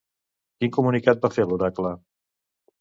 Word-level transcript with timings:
Quin 0.61 0.71
comunicat 0.77 1.23
va 1.27 1.31
fer 1.37 1.47
l'oracle? 1.53 1.95